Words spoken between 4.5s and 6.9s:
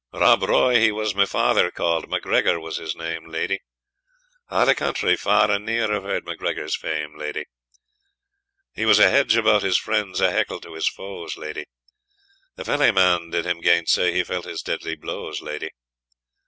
the country, far and near, Have heard MacGregor's